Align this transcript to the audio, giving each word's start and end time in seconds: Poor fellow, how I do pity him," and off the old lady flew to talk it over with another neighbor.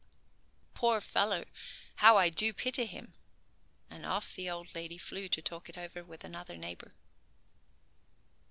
Poor 0.73 0.99
fellow, 0.99 1.45
how 1.97 2.17
I 2.17 2.29
do 2.29 2.53
pity 2.53 2.85
him," 2.87 3.13
and 3.87 4.03
off 4.03 4.33
the 4.33 4.49
old 4.49 4.73
lady 4.73 4.97
flew 4.97 5.27
to 5.29 5.43
talk 5.43 5.69
it 5.69 5.77
over 5.77 6.03
with 6.03 6.23
another 6.23 6.55
neighbor. 6.55 6.95